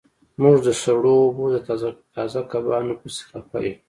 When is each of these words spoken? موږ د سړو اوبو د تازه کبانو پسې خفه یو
موږ 0.41 0.55
د 0.67 0.69
سړو 0.81 1.13
اوبو 1.23 1.45
د 1.53 1.57
تازه 2.15 2.41
کبانو 2.51 2.93
پسې 3.01 3.21
خفه 3.29 3.57
یو 3.65 3.75